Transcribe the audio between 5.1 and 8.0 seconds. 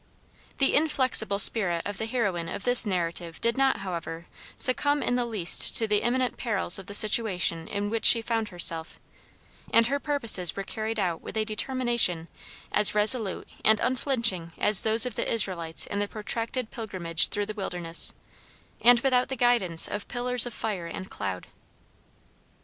the least to the imminent perils of the situation in